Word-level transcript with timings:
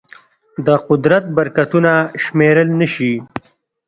د 0.65 0.67
قدرت 0.87 1.23
برکتونه 1.37 1.93
شمېرل 2.23 2.69
نهشي. 2.79 3.13